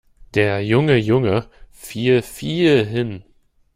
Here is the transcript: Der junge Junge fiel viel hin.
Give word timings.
Der 0.33 0.65
junge 0.65 0.95
Junge 0.97 1.47
fiel 1.69 2.23
viel 2.23 2.83
hin. 2.87 3.23